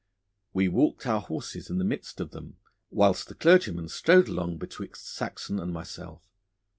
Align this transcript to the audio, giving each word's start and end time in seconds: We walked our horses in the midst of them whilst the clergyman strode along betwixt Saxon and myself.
We 0.51 0.67
walked 0.67 1.05
our 1.05 1.21
horses 1.21 1.69
in 1.69 1.77
the 1.77 1.83
midst 1.83 2.19
of 2.19 2.31
them 2.31 2.57
whilst 2.89 3.27
the 3.27 3.35
clergyman 3.35 3.87
strode 3.89 4.27
along 4.29 4.57
betwixt 4.57 5.07
Saxon 5.13 5.59
and 5.59 5.71
myself. 5.71 6.27